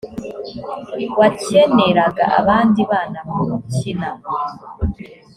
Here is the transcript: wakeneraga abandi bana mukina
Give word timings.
wakeneraga 1.19 2.23
abandi 2.39 2.81
bana 2.91 3.19
mukina 3.47 4.09